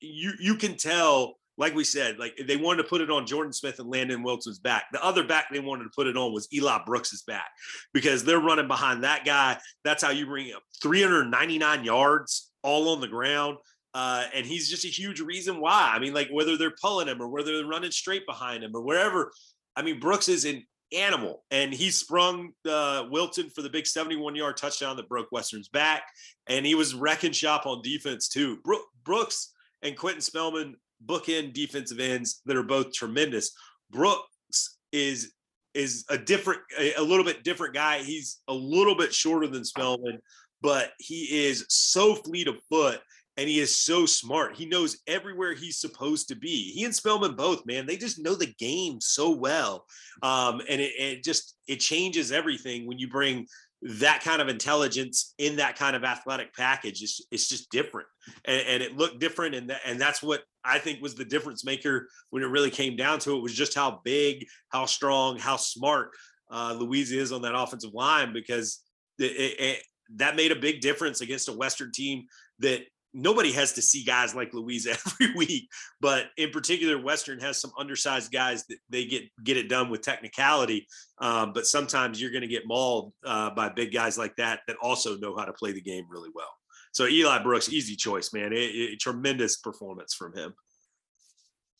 you 0.00 0.32
you 0.38 0.54
can 0.54 0.76
tell 0.76 1.38
like 1.58 1.74
we 1.74 1.82
said, 1.82 2.18
like 2.20 2.38
they 2.46 2.56
wanted 2.56 2.84
to 2.84 2.88
put 2.88 3.00
it 3.00 3.10
on 3.10 3.26
Jordan 3.26 3.52
Smith 3.52 3.80
and 3.80 3.90
Landon 3.90 4.22
Wilson's 4.22 4.60
back. 4.60 4.84
The 4.92 5.04
other 5.04 5.24
back 5.24 5.48
they 5.52 5.58
wanted 5.58 5.84
to 5.84 5.90
put 5.94 6.06
it 6.06 6.16
on 6.16 6.32
was 6.32 6.46
Eli 6.54 6.78
Brooks's 6.86 7.22
back 7.22 7.50
because 7.92 8.24
they're 8.24 8.38
running 8.38 8.68
behind 8.68 9.02
that 9.02 9.24
guy. 9.24 9.58
That's 9.82 10.02
how 10.02 10.10
you 10.10 10.24
bring 10.24 10.52
up 10.52 10.62
399 10.80 11.84
yards 11.84 12.52
all 12.62 12.88
on 12.90 13.00
the 13.00 13.08
ground. 13.08 13.58
Uh, 13.92 14.26
and 14.32 14.46
he's 14.46 14.70
just 14.70 14.84
a 14.84 14.88
huge 14.88 15.20
reason 15.20 15.60
why. 15.60 15.90
I 15.92 15.98
mean, 15.98 16.14
like 16.14 16.28
whether 16.30 16.56
they're 16.56 16.74
pulling 16.80 17.08
him 17.08 17.20
or 17.20 17.26
whether 17.26 17.56
they're 17.56 17.66
running 17.66 17.90
straight 17.90 18.24
behind 18.24 18.62
him 18.62 18.70
or 18.74 18.80
wherever. 18.80 19.32
I 19.74 19.82
mean, 19.82 19.98
Brooks 19.98 20.28
is 20.28 20.44
an 20.44 20.64
animal. 20.92 21.44
And 21.50 21.72
he 21.72 21.90
sprung 21.90 22.52
uh, 22.68 23.06
Wilson 23.10 23.50
for 23.50 23.62
the 23.62 23.70
big 23.70 23.86
71 23.86 24.34
yard 24.34 24.56
touchdown 24.56 24.96
that 24.96 25.08
broke 25.08 25.30
Western's 25.32 25.68
back. 25.68 26.02
And 26.48 26.64
he 26.64 26.74
was 26.74 26.94
wrecking 26.94 27.32
shop 27.32 27.66
on 27.66 27.82
defense 27.82 28.28
too. 28.28 28.58
Brooks 29.04 29.52
and 29.82 29.96
Quentin 29.96 30.20
Spellman 30.20 30.76
bookend 31.04 31.52
defensive 31.52 32.00
ends 32.00 32.42
that 32.46 32.56
are 32.56 32.62
both 32.62 32.92
tremendous. 32.92 33.52
Brooks 33.90 34.78
is 34.92 35.32
is 35.74 36.04
a 36.08 36.18
different, 36.18 36.60
a, 36.78 36.94
a 36.94 37.02
little 37.02 37.24
bit 37.24 37.44
different 37.44 37.74
guy. 37.74 37.98
He's 37.98 38.40
a 38.48 38.54
little 38.54 38.96
bit 38.96 39.14
shorter 39.14 39.46
than 39.46 39.64
Spellman, 39.64 40.18
but 40.60 40.92
he 40.98 41.46
is 41.46 41.66
so 41.68 42.14
fleet 42.16 42.48
of 42.48 42.56
foot 42.68 43.00
and 43.38 43.48
he 43.48 43.60
is 43.60 43.80
so 43.80 44.04
smart. 44.04 44.56
He 44.56 44.66
knows 44.66 44.98
everywhere 45.06 45.54
he's 45.54 45.78
supposed 45.78 46.26
to 46.28 46.34
be. 46.34 46.72
He 46.72 46.84
and 46.84 46.94
Spellman 46.94 47.36
both, 47.36 47.64
man, 47.64 47.86
they 47.86 47.96
just 47.96 48.18
know 48.18 48.34
the 48.34 48.52
game 48.58 49.00
so 49.00 49.30
well, 49.30 49.86
um, 50.22 50.60
and 50.68 50.80
it, 50.80 50.92
it, 50.98 51.24
just 51.24 51.56
it 51.68 51.76
changes 51.76 52.32
everything 52.32 52.86
when 52.86 52.98
you 52.98 53.08
bring 53.08 53.46
that 53.80 54.24
kind 54.24 54.42
of 54.42 54.48
intelligence 54.48 55.34
in 55.38 55.54
that 55.56 55.76
kind 55.76 55.94
of 55.94 56.02
athletic 56.02 56.52
package. 56.52 57.00
It's, 57.00 57.24
it's 57.30 57.48
just 57.48 57.70
different, 57.70 58.08
and, 58.44 58.60
and 58.66 58.82
it 58.82 58.96
looked 58.96 59.20
different, 59.20 59.54
and 59.54 59.70
that, 59.70 59.82
and 59.86 60.00
that's 60.00 60.20
what 60.20 60.42
I 60.64 60.80
think 60.80 61.00
was 61.00 61.14
the 61.14 61.24
difference 61.24 61.64
maker 61.64 62.08
when 62.30 62.42
it 62.42 62.46
really 62.46 62.70
came 62.72 62.96
down 62.96 63.20
to 63.20 63.36
it 63.36 63.42
was 63.42 63.54
just 63.54 63.74
how 63.74 64.00
big, 64.04 64.46
how 64.70 64.84
strong, 64.84 65.38
how 65.38 65.56
smart 65.56 66.10
uh, 66.50 66.74
Louisa 66.76 67.16
is 67.16 67.30
on 67.30 67.42
that 67.42 67.54
offensive 67.54 67.94
line 67.94 68.32
because 68.32 68.80
it, 69.20 69.54
it, 69.60 69.82
that 70.16 70.34
made 70.34 70.50
a 70.50 70.56
big 70.56 70.80
difference 70.80 71.20
against 71.20 71.48
a 71.48 71.52
Western 71.52 71.92
team 71.92 72.26
that 72.58 72.82
nobody 73.18 73.52
has 73.52 73.72
to 73.72 73.82
see 73.82 74.04
guys 74.04 74.34
like 74.34 74.54
Louisa 74.54 74.90
every 75.06 75.34
week, 75.34 75.68
but 76.00 76.26
in 76.36 76.50
particular, 76.50 77.00
Western 77.00 77.40
has 77.40 77.60
some 77.60 77.72
undersized 77.78 78.32
guys 78.32 78.64
that 78.66 78.78
they 78.88 79.04
get 79.04 79.24
get 79.44 79.56
it 79.56 79.68
done 79.68 79.90
with 79.90 80.02
technicality. 80.02 80.86
Um, 81.18 81.52
but 81.52 81.66
sometimes 81.66 82.20
you're 82.20 82.30
going 82.30 82.42
to 82.42 82.48
get 82.48 82.66
mauled 82.66 83.12
uh, 83.24 83.50
by 83.50 83.68
big 83.68 83.92
guys 83.92 84.16
like 84.16 84.36
that 84.36 84.60
that 84.66 84.76
also 84.80 85.16
know 85.18 85.36
how 85.36 85.44
to 85.44 85.52
play 85.52 85.72
the 85.72 85.80
game 85.80 86.04
really 86.08 86.30
well. 86.34 86.50
So 86.92 87.06
Eli 87.06 87.42
Brooks, 87.42 87.68
easy 87.68 87.96
choice, 87.96 88.32
man. 88.32 88.50
It, 88.52 88.98
tremendous 89.00 89.56
performance 89.56 90.14
from 90.14 90.34
him. 90.36 90.54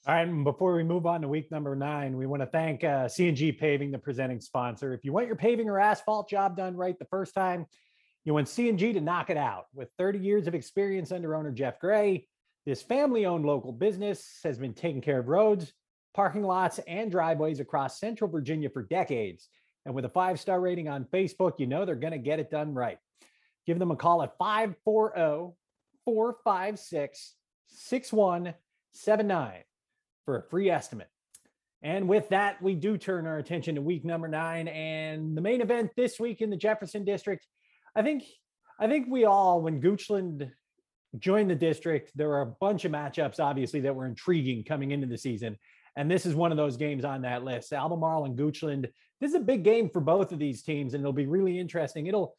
All 0.06 0.14
right, 0.14 0.26
and 0.26 0.44
before 0.44 0.74
we 0.74 0.84
move 0.84 1.06
on 1.06 1.20
to 1.20 1.28
week 1.28 1.50
number 1.50 1.76
nine, 1.76 2.16
we 2.16 2.26
want 2.26 2.40
to 2.40 2.46
thank 2.46 2.82
uh, 2.82 3.06
CNG 3.06 3.58
Paving, 3.58 3.90
the 3.90 3.98
presenting 3.98 4.40
sponsor. 4.40 4.94
If 4.94 5.04
you 5.04 5.12
want 5.12 5.26
your 5.26 5.36
paving 5.36 5.68
or 5.68 5.78
asphalt 5.78 6.30
job 6.30 6.56
done 6.56 6.76
right 6.76 6.98
the 6.98 7.04
first 7.06 7.34
time, 7.34 7.66
you 8.28 8.34
want 8.34 8.46
CNG 8.46 8.92
to 8.92 9.00
knock 9.00 9.30
it 9.30 9.38
out. 9.38 9.68
With 9.74 9.88
30 9.96 10.18
years 10.18 10.46
of 10.46 10.54
experience 10.54 11.12
under 11.12 11.34
owner 11.34 11.50
Jeff 11.50 11.80
Gray, 11.80 12.28
this 12.66 12.82
family 12.82 13.24
owned 13.24 13.46
local 13.46 13.72
business 13.72 14.40
has 14.44 14.58
been 14.58 14.74
taking 14.74 15.00
care 15.00 15.18
of 15.18 15.28
roads, 15.28 15.72
parking 16.12 16.42
lots, 16.42 16.78
and 16.86 17.10
driveways 17.10 17.58
across 17.58 17.98
central 17.98 18.30
Virginia 18.30 18.68
for 18.68 18.82
decades. 18.82 19.48
And 19.86 19.94
with 19.94 20.04
a 20.04 20.10
five 20.10 20.38
star 20.38 20.60
rating 20.60 20.90
on 20.90 21.06
Facebook, 21.06 21.52
you 21.56 21.66
know 21.66 21.86
they're 21.86 21.94
going 21.94 22.12
to 22.12 22.18
get 22.18 22.38
it 22.38 22.50
done 22.50 22.74
right. 22.74 22.98
Give 23.66 23.78
them 23.78 23.92
a 23.92 23.96
call 23.96 24.22
at 24.22 24.36
540 24.36 25.54
456 26.04 27.34
6179 27.68 29.52
for 30.26 30.36
a 30.36 30.42
free 30.42 30.68
estimate. 30.68 31.08
And 31.80 32.06
with 32.06 32.28
that, 32.28 32.60
we 32.60 32.74
do 32.74 32.98
turn 32.98 33.26
our 33.26 33.38
attention 33.38 33.76
to 33.76 33.80
week 33.80 34.04
number 34.04 34.28
nine 34.28 34.68
and 34.68 35.34
the 35.34 35.40
main 35.40 35.62
event 35.62 35.92
this 35.96 36.20
week 36.20 36.42
in 36.42 36.50
the 36.50 36.56
Jefferson 36.58 37.06
District 37.06 37.46
I 37.98 38.02
think 38.02 38.22
I 38.78 38.86
think 38.86 39.08
we 39.10 39.24
all, 39.24 39.60
when 39.60 39.82
Goochland 39.82 40.52
joined 41.18 41.50
the 41.50 41.56
district, 41.56 42.12
there 42.14 42.28
were 42.28 42.42
a 42.42 42.46
bunch 42.46 42.84
of 42.84 42.92
matchups, 42.92 43.40
obviously, 43.40 43.80
that 43.80 43.94
were 43.94 44.06
intriguing 44.06 44.62
coming 44.62 44.92
into 44.92 45.08
the 45.08 45.18
season. 45.18 45.58
And 45.96 46.08
this 46.08 46.24
is 46.24 46.36
one 46.36 46.52
of 46.52 46.56
those 46.56 46.76
games 46.76 47.04
on 47.04 47.22
that 47.22 47.42
list. 47.42 47.72
Albemarle 47.72 48.26
and 48.26 48.38
Goochland. 48.38 48.88
This 49.20 49.30
is 49.30 49.34
a 49.34 49.40
big 49.40 49.64
game 49.64 49.90
for 49.90 50.00
both 50.00 50.30
of 50.30 50.38
these 50.38 50.62
teams, 50.62 50.94
and 50.94 51.00
it'll 51.00 51.12
be 51.12 51.26
really 51.26 51.58
interesting. 51.58 52.06
It'll 52.06 52.36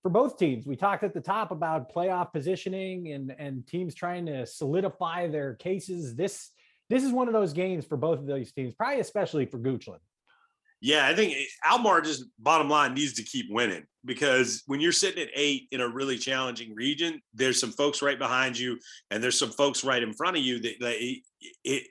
for 0.00 0.10
both 0.10 0.38
teams. 0.38 0.64
We 0.64 0.76
talked 0.76 1.02
at 1.02 1.12
the 1.12 1.20
top 1.20 1.50
about 1.50 1.92
playoff 1.92 2.32
positioning 2.32 3.12
and 3.12 3.34
and 3.36 3.66
teams 3.66 3.96
trying 3.96 4.26
to 4.26 4.46
solidify 4.46 5.26
their 5.26 5.54
cases. 5.54 6.14
This 6.14 6.50
this 6.88 7.02
is 7.02 7.10
one 7.10 7.26
of 7.26 7.34
those 7.34 7.52
games 7.52 7.84
for 7.84 7.96
both 7.96 8.20
of 8.20 8.26
those 8.26 8.52
teams, 8.52 8.74
probably 8.74 9.00
especially 9.00 9.46
for 9.46 9.58
Goochland. 9.58 9.98
Yeah, 10.80 11.06
I 11.06 11.14
think 11.14 11.34
eh, 11.34 11.44
Almar 11.70 12.00
just 12.00 12.24
bottom 12.38 12.68
line 12.68 12.94
needs 12.94 13.12
to 13.14 13.22
keep 13.22 13.46
winning 13.50 13.84
because 14.04 14.62
when 14.66 14.80
you're 14.80 14.92
sitting 14.92 15.22
at 15.22 15.28
eight 15.34 15.68
in 15.72 15.80
a 15.80 15.88
really 15.88 16.16
challenging 16.16 16.74
region, 16.74 17.20
there's 17.34 17.60
some 17.60 17.72
folks 17.72 18.00
right 18.00 18.18
behind 18.18 18.58
you 18.58 18.78
and 19.10 19.22
there's 19.22 19.38
some 19.38 19.50
folks 19.50 19.84
right 19.84 20.02
in 20.02 20.14
front 20.14 20.36
of 20.36 20.42
you 20.42 20.58
that, 20.60 20.74
that 20.80 20.96
eh, 20.96 21.14
eh, 21.14 21.48
it, 21.64 21.82
it, 21.82 21.86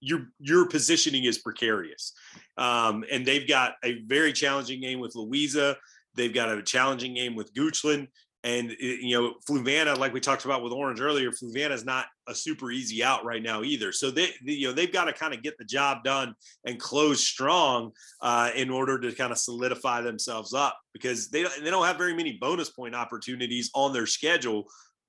your 0.00 0.28
your 0.38 0.68
positioning 0.68 1.24
is 1.24 1.38
precarious. 1.38 2.12
Um, 2.56 3.04
and 3.10 3.26
they've 3.26 3.48
got 3.48 3.72
a 3.84 4.02
very 4.06 4.32
challenging 4.32 4.80
game 4.80 5.00
with 5.00 5.16
Louisa. 5.16 5.76
They've 6.14 6.32
got 6.32 6.56
a 6.56 6.62
challenging 6.62 7.14
game 7.14 7.34
with 7.34 7.52
Goochland. 7.54 8.06
And 8.44 8.72
it, 8.72 9.00
you 9.00 9.18
know, 9.18 9.34
Fluvanna, 9.48 9.96
like 9.96 10.12
we 10.12 10.20
talked 10.20 10.44
about 10.44 10.62
with 10.62 10.72
Orange 10.72 11.00
earlier, 11.00 11.30
Fluvanna 11.30 11.72
is 11.72 11.86
not 11.86 12.06
a 12.28 12.34
super 12.34 12.70
easy 12.70 13.02
out 13.02 13.24
right 13.24 13.42
now 13.42 13.62
either. 13.62 13.90
So 13.90 14.10
they, 14.10 14.28
you 14.42 14.68
know, 14.68 14.74
they've 14.74 14.92
got 14.92 15.06
to 15.06 15.14
kind 15.14 15.32
of 15.32 15.42
get 15.42 15.56
the 15.56 15.64
job 15.64 16.04
done 16.04 16.34
and 16.66 16.78
close 16.78 17.26
strong 17.26 17.92
uh, 18.20 18.50
in 18.54 18.68
order 18.68 19.00
to 19.00 19.12
kind 19.12 19.32
of 19.32 19.38
solidify 19.38 20.02
themselves 20.02 20.52
up 20.52 20.78
because 20.92 21.30
they 21.30 21.44
they 21.62 21.70
don't 21.70 21.86
have 21.86 21.96
very 21.96 22.14
many 22.14 22.38
bonus 22.38 22.68
point 22.68 22.94
opportunities 22.94 23.70
on 23.74 23.94
their 23.94 24.06
schedule 24.06 24.66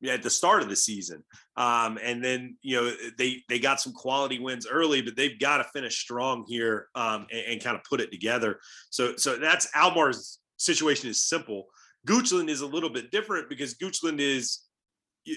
at 0.09 0.23
the 0.23 0.29
start 0.29 0.61
of 0.61 0.69
the 0.69 0.75
season. 0.75 1.23
Um, 1.57 1.97
and 2.01 2.23
then 2.23 2.57
you 2.61 2.77
know 2.77 2.91
they 3.17 3.43
they 3.49 3.59
got 3.59 3.81
some 3.81 3.93
quality 3.93 4.39
wins 4.39 4.65
early, 4.65 5.01
but 5.01 5.17
they've 5.17 5.39
got 5.39 5.57
to 5.57 5.65
finish 5.73 5.99
strong 5.99 6.45
here 6.47 6.87
um, 6.95 7.27
and, 7.31 7.45
and 7.47 7.63
kind 7.63 7.75
of 7.75 7.83
put 7.83 7.99
it 7.99 8.11
together. 8.11 8.59
So 8.89 9.15
so 9.17 9.37
that's 9.37 9.67
Almar's 9.75 10.39
situation 10.57 11.09
is 11.09 11.27
simple. 11.27 11.67
Goochland 12.05 12.49
is 12.49 12.61
a 12.61 12.67
little 12.67 12.89
bit 12.89 13.11
different 13.11 13.49
because 13.49 13.75
Goochland 13.75 14.19
is 14.19 14.61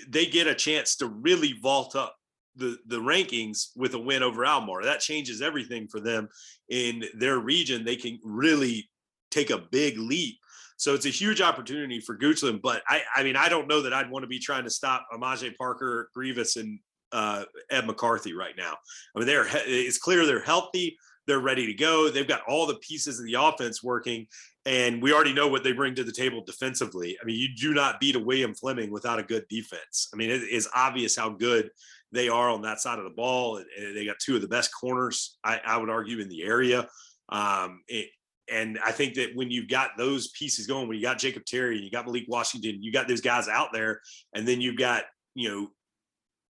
they 0.09 0.27
get 0.27 0.47
a 0.47 0.55
chance 0.55 0.97
to 0.97 1.07
really 1.07 1.55
vault 1.63 1.97
up 1.97 2.15
the 2.57 2.77
the 2.87 2.99
rankings 2.99 3.69
with 3.77 3.95
a 3.95 3.99
win 3.99 4.23
over 4.23 4.45
Almar. 4.45 4.85
That 4.85 5.01
changes 5.01 5.41
everything 5.41 5.89
for 5.89 6.01
them 6.01 6.29
in 6.69 7.05
their 7.15 7.39
region. 7.39 7.85
They 7.85 7.97
can 7.97 8.19
really 8.23 8.91
take 9.31 9.51
a 9.51 9.65
big 9.71 9.99
leap. 9.99 10.39
So 10.77 10.95
it's 10.95 11.07
a 11.07 11.11
huge 11.11 11.41
opportunity 11.41 12.01
for 12.01 12.17
Goochland. 12.17 12.63
But 12.63 12.83
I, 12.89 13.03
I 13.17 13.25
mean, 13.25 13.37
I 13.37 13.49
don't 13.49 13.67
know 13.67 13.83
that 13.83 13.93
I'd 13.93 14.11
want 14.11 14.23
to 14.23 14.29
be 14.29 14.39
trying 14.39 14.65
to 14.65 14.71
stop 14.71 15.07
Amaje 15.13 15.57
Parker, 15.57 16.09
Grievous, 16.15 16.57
and 16.57 16.79
uh, 17.11 17.45
Ed 17.71 17.87
McCarthy 17.87 18.33
right 18.33 18.55
now. 18.57 18.75
I 19.15 19.19
mean, 19.19 19.27
they're 19.27 19.47
it's 19.67 19.99
clear 19.99 20.27
they're 20.27 20.43
healthy. 20.43 20.97
They're 21.29 21.39
ready 21.39 21.67
to 21.67 21.75
go. 21.75 22.11
They've 22.11 22.27
got 22.27 22.43
all 22.49 22.67
the 22.67 22.77
pieces 22.77 23.21
of 23.21 23.27
the 23.27 23.35
offense 23.35 23.85
working, 23.85 24.27
and 24.65 25.01
we 25.01 25.13
already 25.13 25.35
know 25.35 25.47
what 25.47 25.63
they 25.63 25.73
bring 25.73 25.95
to 25.95 26.05
the 26.05 26.11
table 26.11 26.43
defensively. 26.45 27.17
I 27.23 27.25
mean, 27.25 27.37
you 27.37 27.55
do 27.55 27.75
not 27.75 28.01
beat 28.01 28.17
a 28.17 28.19
William 28.19 28.55
Fleming 28.55 28.91
without 28.91 29.19
a 29.19 29.23
good 29.23 29.47
defense. 29.49 30.09
I 30.13 30.17
mean, 30.17 30.31
it 30.31 30.43
is 30.43 30.69
obvious 30.75 31.15
how 31.15 31.29
good 31.29 31.71
they 32.13 32.29
are 32.29 32.49
on 32.49 32.63
that 32.63 32.81
side 32.81 32.99
of 32.99 33.05
the 33.05 33.11
ball. 33.11 33.63
They 33.95 34.07
got 34.07 34.19
two 34.19 34.37
of 34.37 34.43
the 34.43 34.49
best 34.49 34.71
corners, 34.73 35.37
I, 35.45 35.61
I 35.65 35.77
would 35.77 35.91
argue, 35.91 36.21
in 36.21 36.29
the 36.29 36.43
area. 36.43 36.89
Um, 37.29 37.83
it, 37.87 38.09
and 38.51 38.79
I 38.83 38.93
think 38.93 39.15
that 39.15 39.37
when 39.37 39.51
you've 39.51 39.69
got 39.69 39.91
those 39.99 40.29
pieces 40.29 40.67
going, 40.67 40.89
when 40.89 40.97
you 40.97 41.03
got 41.03 41.19
Jacob 41.19 41.45
Terry, 41.45 41.77
and 41.77 41.85
you 41.85 41.91
got 41.91 42.07
Malik 42.07 42.25
Washington, 42.27 42.83
you 42.83 42.91
got 42.91 43.07
those 43.07 43.21
guys 43.21 43.49
out 43.49 43.69
there, 43.75 44.01
and 44.33 44.49
then 44.49 44.61
you've 44.61 44.79
got 44.79 45.05
you 45.35 45.51
know 45.51 45.69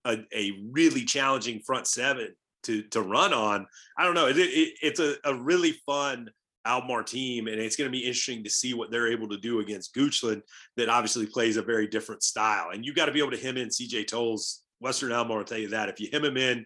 a, 0.05 0.17
a 0.35 0.51
really 0.71 1.05
challenging 1.05 1.61
front 1.61 1.87
seven 1.87 2.35
to 2.65 2.81
to 2.83 3.01
run 3.01 3.33
on. 3.33 3.65
I 3.97 4.03
don't 4.03 4.15
know. 4.15 4.27
It, 4.27 4.37
it, 4.37 4.73
it's 4.81 4.99
a, 4.99 5.15
a 5.23 5.33
really 5.33 5.73
fun 5.85 6.29
Almar 6.65 7.03
team, 7.03 7.47
and 7.47 7.59
it's 7.59 7.75
going 7.75 7.89
to 7.89 7.97
be 7.97 8.03
interesting 8.03 8.43
to 8.43 8.49
see 8.49 8.73
what 8.73 8.91
they're 8.91 9.11
able 9.11 9.29
to 9.29 9.37
do 9.37 9.59
against 9.59 9.95
Goochland, 9.95 10.41
that 10.77 10.89
obviously 10.89 11.25
plays 11.25 11.57
a 11.57 11.61
very 11.61 11.87
different 11.87 12.23
style. 12.23 12.69
And 12.73 12.85
you 12.85 12.93
got 12.93 13.05
to 13.05 13.11
be 13.11 13.19
able 13.19 13.31
to 13.31 13.37
hem 13.37 13.57
in 13.57 13.69
CJ 13.69 14.07
Tolls. 14.07 14.63
Western 14.79 15.11
Albemarle 15.11 15.39
will 15.39 15.45
tell 15.45 15.57
you 15.57 15.69
that 15.69 15.89
if 15.89 15.99
you 15.99 16.09
hem 16.11 16.25
him 16.25 16.37
in, 16.37 16.65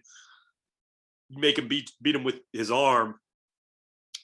make 1.30 1.58
him 1.58 1.68
beat 1.68 1.90
beat 2.02 2.16
him 2.16 2.24
with 2.24 2.40
his 2.52 2.70
arm. 2.70 3.16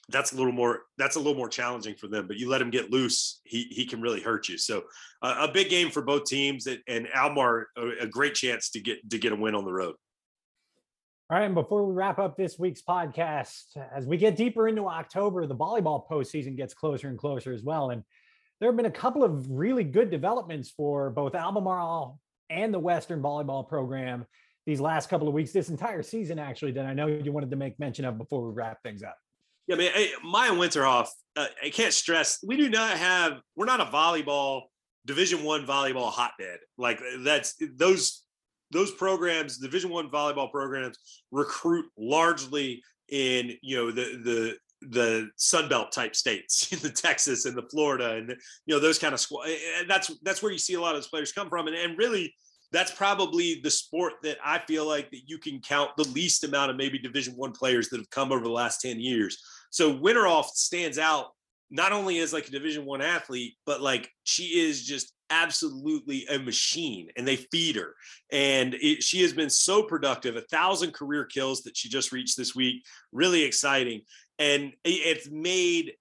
That's 0.09 0.31
a 0.31 0.35
little 0.35 0.53
more. 0.53 0.83
That's 0.97 1.15
a 1.15 1.19
little 1.19 1.35
more 1.35 1.49
challenging 1.49 1.95
for 1.95 2.07
them. 2.07 2.27
But 2.27 2.37
you 2.37 2.49
let 2.49 2.61
him 2.61 2.69
get 2.69 2.91
loose, 2.91 3.41
he 3.43 3.67
he 3.69 3.85
can 3.85 4.01
really 4.01 4.21
hurt 4.21 4.49
you. 4.49 4.57
So 4.57 4.83
uh, 5.21 5.47
a 5.47 5.51
big 5.51 5.69
game 5.69 5.89
for 5.89 6.01
both 6.01 6.25
teams, 6.25 6.67
and 6.87 7.07
Almar 7.15 7.67
a, 7.77 7.89
a 8.01 8.07
great 8.07 8.33
chance 8.33 8.69
to 8.71 8.79
get 8.79 9.09
to 9.09 9.17
get 9.17 9.31
a 9.31 9.35
win 9.35 9.55
on 9.55 9.65
the 9.65 9.73
road. 9.73 9.95
All 11.29 11.37
right, 11.37 11.43
and 11.43 11.55
before 11.55 11.85
we 11.85 11.93
wrap 11.93 12.19
up 12.19 12.37
this 12.37 12.57
week's 12.57 12.81
podcast, 12.81 13.75
as 13.93 14.05
we 14.05 14.15
get 14.15 14.37
deeper 14.37 14.69
into 14.69 14.87
October, 14.87 15.45
the 15.45 15.55
volleyball 15.55 16.07
postseason 16.07 16.55
gets 16.55 16.73
closer 16.73 17.09
and 17.09 17.17
closer 17.17 17.51
as 17.51 17.63
well. 17.63 17.89
And 17.89 18.01
there 18.61 18.69
have 18.69 18.77
been 18.77 18.85
a 18.85 18.91
couple 18.91 19.25
of 19.25 19.45
really 19.49 19.83
good 19.83 20.09
developments 20.09 20.69
for 20.69 21.09
both 21.09 21.35
Albemarle 21.35 22.17
and 22.49 22.73
the 22.73 22.79
Western 22.79 23.21
volleyball 23.21 23.67
program 23.67 24.25
these 24.65 24.79
last 24.79 25.09
couple 25.09 25.27
of 25.27 25.33
weeks, 25.33 25.51
this 25.51 25.67
entire 25.67 26.01
season, 26.01 26.39
actually, 26.39 26.71
that 26.71 26.85
I 26.85 26.93
know 26.93 27.07
you 27.07 27.33
wanted 27.33 27.51
to 27.51 27.57
make 27.57 27.77
mention 27.77 28.05
of 28.05 28.17
before 28.17 28.47
we 28.47 28.53
wrap 28.53 28.81
things 28.81 29.03
up. 29.03 29.17
Yeah, 29.67 29.75
man, 29.75 29.91
hey, 29.93 30.11
Maya 30.23 30.51
Winterhoff, 30.51 31.09
uh, 31.35 31.47
I 31.61 31.71
can't 31.71 31.93
stress, 31.93 32.39
we 32.41 32.55
do 32.55 32.69
not 32.69 32.97
have, 32.97 33.41
we're 33.57 33.65
not 33.65 33.81
a 33.81 33.85
volleyball, 33.85 34.61
Division 35.05 35.43
One 35.43 35.65
volleyball 35.65 36.09
hotbed. 36.09 36.59
Like 36.77 37.01
that's 37.19 37.55
those 37.75 38.23
those 38.71 38.91
programs, 38.91 39.57
Division 39.57 39.89
One 39.89 40.09
volleyball 40.09 40.51
programs, 40.51 40.97
recruit 41.31 41.85
largely 41.97 42.83
in 43.09 43.53
you 43.61 43.77
know 43.77 43.91
the 43.91 44.21
the 44.23 44.57
the 44.81 45.29
Sun 45.37 45.69
Belt 45.69 45.91
type 45.91 46.15
states, 46.15 46.71
in 46.71 46.79
the 46.81 46.89
Texas 46.89 47.45
and 47.45 47.57
the 47.57 47.67
Florida, 47.69 48.15
and 48.15 48.29
you 48.65 48.75
know 48.75 48.79
those 48.79 48.99
kind 48.99 49.13
of 49.13 49.19
squad. 49.19 49.47
Eh, 49.47 49.51
eh, 49.53 49.81
and 49.81 49.89
that's 49.89 50.11
that's 50.23 50.41
where 50.41 50.51
you 50.51 50.57
see 50.57 50.75
a 50.75 50.81
lot 50.81 50.95
of 50.95 51.01
those 51.01 51.09
players 51.09 51.31
come 51.31 51.49
from, 51.49 51.67
and, 51.67 51.75
and 51.75 51.97
really 51.97 52.33
that's 52.71 52.91
probably 52.91 53.61
the 53.63 53.71
sport 53.71 54.13
that 54.23 54.37
I 54.43 54.59
feel 54.59 54.85
like 54.85 55.09
that 55.11 55.21
you 55.25 55.37
can 55.37 55.61
count 55.61 55.91
the 55.95 56.07
least 56.09 56.43
amount 56.43 56.69
of 56.69 56.77
maybe 56.77 56.99
Division 56.99 57.33
One 57.35 57.53
players 57.53 57.89
that 57.89 57.97
have 57.97 58.09
come 58.09 58.31
over 58.31 58.43
the 58.43 58.49
last 58.49 58.81
ten 58.81 58.99
years. 58.99 59.41
So 59.69 59.93
Winterhoff 59.93 60.45
stands 60.45 60.97
out 60.97 61.27
not 61.69 61.91
only 61.91 62.19
as 62.19 62.33
like 62.33 62.47
a 62.47 62.51
Division 62.51 62.85
One 62.85 63.01
athlete, 63.01 63.55
but 63.65 63.81
like 63.81 64.09
she 64.23 64.59
is 64.59 64.83
just 64.83 65.13
absolutely 65.29 66.25
a 66.27 66.39
machine 66.39 67.09
and 67.15 67.27
they 67.27 67.35
feed 67.35 67.75
her. 67.75 67.95
And 68.31 68.73
it, 68.75 69.03
she 69.03 69.21
has 69.21 69.33
been 69.33 69.49
so 69.49 69.83
productive 69.83 70.35
a 70.35 70.41
thousand 70.41 70.93
career 70.93 71.25
kills 71.25 71.63
that 71.63 71.77
she 71.77 71.89
just 71.89 72.11
reached 72.11 72.37
this 72.37 72.55
week 72.55 72.83
really 73.11 73.43
exciting. 73.43 74.01
And 74.39 74.73
it's 74.83 75.29
made 75.29 75.93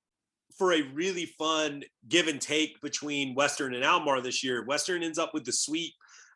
for 0.59 0.73
a 0.73 0.83
really 0.95 1.27
fun 1.27 1.83
give 2.09 2.29
and 2.29 2.41
take 2.41 2.81
between 2.81 3.35
western 3.35 3.75
and 3.75 3.85
almar 3.85 4.21
this 4.21 4.43
year. 4.43 4.65
Western 4.65 5.03
ends 5.03 5.19
up 5.19 5.35
with 5.35 5.45
the 5.45 5.53
sweep 5.53 5.93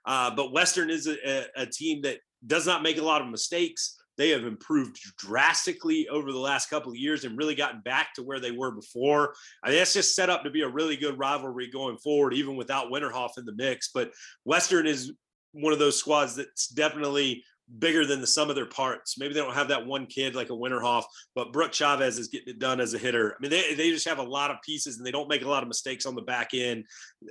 uh, 0.07 0.35
but 0.35 0.53
western 0.53 0.91
is 0.91 1.07
a, 1.07 1.47
a 1.57 1.67
team 1.67 2.03
that 2.03 2.19
does 2.47 2.67
not 2.67 2.83
make 2.83 2.99
a 2.99 3.05
lot 3.05 3.21
of 3.21 3.29
mistakes 3.29 4.00
they 4.21 4.29
have 4.29 4.45
improved 4.45 5.01
drastically 5.17 6.07
over 6.09 6.31
the 6.31 6.39
last 6.39 6.69
couple 6.69 6.93
of 6.93 6.99
years 6.99 7.25
and 7.25 7.39
really 7.39 7.55
gotten 7.55 7.81
back 7.81 8.13
to 8.13 8.23
where 8.23 8.39
they 8.39 8.51
were 8.51 8.71
before. 8.71 9.35
I 9.65 9.71
mean, 9.71 9.79
that's 9.79 9.95
just 9.95 10.15
set 10.15 10.29
up 10.29 10.45
to 10.45 10.51
be 10.51 10.61
a 10.61 10.69
really 10.69 10.99
good 10.99 11.19
rivalry 11.19 11.71
going 11.71 11.97
forward, 11.97 12.35
even 12.35 12.55
without 12.55 12.93
Winterhoff 12.93 13.39
in 13.39 13.47
the 13.47 13.55
mix. 13.55 13.89
But 13.95 14.11
Western 14.45 14.87
is 14.87 15.13
one 15.53 15.73
of 15.73 15.79
those 15.79 15.99
squads 15.99 16.37
that's 16.37 16.69
definitely 16.69 17.43
bigger 17.79 18.05
than 18.05 18.21
the 18.21 18.27
sum 18.27 18.51
of 18.51 18.57
their 18.57 18.67
parts. 18.67 19.19
Maybe 19.19 19.35
they 19.35 19.41
don't 19.41 19.55
have 19.55 19.69
that 19.69 19.87
one 19.87 20.07
kid 20.07 20.35
like 20.35 20.51
a 20.51 20.55
Winterhoff, 20.55 21.05
but 21.35 21.53
Brooke 21.53 21.73
Chavez 21.73 22.19
is 22.19 22.29
getting 22.29 22.55
it 22.55 22.59
done 22.59 22.81
as 22.81 22.95
a 22.95 22.99
hitter. 22.99 23.33
I 23.33 23.37
mean, 23.41 23.51
they, 23.51 23.75
they 23.75 23.91
just 23.91 24.09
have 24.09 24.19
a 24.19 24.23
lot 24.23 24.51
of 24.51 24.57
pieces 24.63 24.97
and 24.97 25.07
they 25.07 25.11
don't 25.11 25.29
make 25.29 25.43
a 25.43 25.49
lot 25.49 25.63
of 25.63 25.69
mistakes 25.69 26.07
on 26.07 26.15
the 26.15 26.23
back 26.23 26.51
end. 26.53 26.85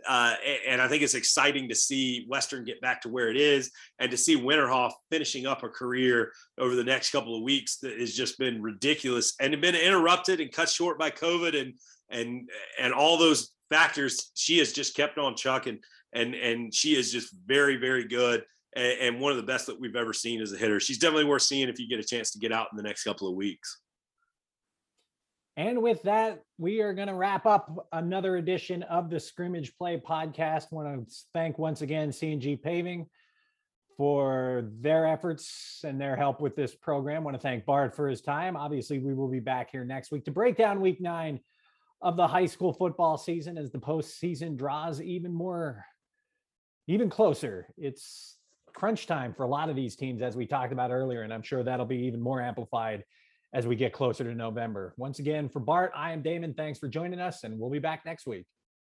Uh, 0.08 0.36
and 0.68 0.82
I 0.82 0.88
think 0.88 1.04
it's 1.04 1.14
exciting 1.14 1.68
to 1.70 1.76
see 1.76 2.26
Western 2.30 2.64
get 2.64 2.82
back 2.82 3.02
to 3.02 3.10
where 3.10 3.30
it 3.30 3.38
is 3.38 3.72
and 4.00 4.10
to 4.12 4.18
see 4.18 4.38
Winterhoff 4.38 4.94
finishing 5.12 5.46
up 5.46 5.64
a 5.64 5.70
career 5.70 6.32
over 6.58 6.76
the 6.76 6.84
next 6.84 7.12
couple 7.12 7.36
of 7.36 7.44
weeks 7.44 7.78
that 7.78 8.00
has 8.00 8.14
just 8.14 8.38
been 8.40 8.62
ridiculous 8.62 9.34
and 9.42 9.60
been 9.62 9.76
interrupted 9.76 10.40
and 10.40 10.52
cut 10.52 10.70
short 10.70 10.98
by 10.98 11.10
COVID 11.10 11.60
and 11.60 11.74
and 12.12 12.50
and 12.80 12.94
all 12.94 13.18
those 13.18 13.52
factors. 13.70 14.32
She 14.34 14.58
has 14.60 14.74
just 14.74 14.96
kept 14.96 15.18
on 15.18 15.36
chucking 15.36 15.80
and 16.14 16.34
and 16.34 16.74
she 16.74 16.96
is 16.96 17.12
just 17.12 17.36
very 17.46 17.76
very 17.76 18.08
good 18.08 18.44
and, 18.76 19.00
and 19.00 19.20
one 19.20 19.32
of 19.32 19.38
the 19.38 19.44
best 19.44 19.68
that 19.68 19.80
we've 19.80 19.96
ever 19.96 20.14
seen 20.14 20.42
as 20.42 20.54
a 20.54 20.58
hitter. 20.58 20.80
She's 20.80 20.98
definitely 20.98 21.26
worth 21.26 21.44
seeing 21.44 21.70
if 21.70 21.80
you 21.80 21.88
get 21.88 22.00
a 22.00 22.04
chance 22.04 22.32
to 22.32 22.40
get 22.40 22.52
out 22.52 22.68
in 22.72 22.78
the 22.78 22.84
next 22.84 23.04
couple 23.04 23.28
of 23.28 23.36
weeks. 23.36 23.80
And 25.58 25.82
with 25.82 26.02
that, 26.04 26.42
we 26.58 26.80
are 26.80 26.94
going 26.94 27.10
to 27.10 27.16
wrap 27.16 27.46
up 27.46 27.88
another 27.92 28.38
edition 28.38 28.84
of 28.84 29.10
the 29.10 29.20
Scrimmage 29.20 29.76
Play 29.78 29.98
podcast. 29.98 30.68
I 30.72 30.76
want 30.76 31.10
to 31.10 31.16
thank 31.34 31.60
once 31.60 31.82
again 31.82 32.14
C&G 32.14 32.56
Paving 32.56 33.08
for 33.98 34.64
their 34.80 35.06
efforts 35.06 35.82
and 35.84 36.00
their 36.00 36.16
help 36.16 36.40
with 36.40 36.56
this 36.56 36.74
program. 36.74 37.24
I 37.24 37.26
want 37.26 37.36
to 37.36 37.42
thank 37.42 37.66
Bart 37.66 37.94
for 37.94 38.08
his 38.08 38.22
time. 38.22 38.56
Obviously, 38.56 39.00
we 39.00 39.14
will 39.14 39.28
be 39.28 39.42
back 39.42 39.70
here 39.70 39.84
next 39.84 40.12
week 40.12 40.24
to 40.26 40.32
break 40.32 40.56
down 40.56 40.80
week 40.80 41.02
nine 41.02 41.42
of 42.02 42.16
the 42.16 42.26
high 42.26 42.46
school 42.46 42.72
football 42.72 43.18
season 43.18 43.58
as 43.58 43.72
the 43.72 43.80
postseason 43.80 44.56
draws 44.56 45.02
even 45.02 45.34
more, 45.34 45.84
even 46.88 47.10
closer. 47.10 47.68
It's 47.78 48.38
crunch 48.80 49.08
time 49.08 49.34
for 49.34 49.44
a 49.44 49.48
lot 49.48 49.70
of 49.70 49.76
these 49.76 49.98
teams, 49.98 50.22
as 50.22 50.38
we 50.38 50.48
talked 50.48 50.72
about 50.72 50.90
earlier. 50.90 51.24
And 51.24 51.34
I'm 51.34 51.42
sure 51.42 51.64
that'll 51.64 51.86
be 51.86 51.98
even 51.98 52.22
more 52.22 52.42
amplified 52.42 53.04
as 53.52 53.68
we 53.68 53.76
get 53.76 53.92
closer 53.92 54.24
to 54.24 54.34
November. 54.34 54.94
Once 54.96 55.20
again, 55.20 55.50
for 55.50 55.60
Bart, 55.60 55.92
I 55.94 56.14
am 56.14 56.22
Damon. 56.22 56.54
Thanks 56.54 56.80
for 56.80 56.88
joining 56.88 57.20
us, 57.20 57.44
and 57.44 57.60
we'll 57.60 57.70
be 57.70 57.80
back 57.80 58.06
next 58.06 58.26
week. 58.26 58.46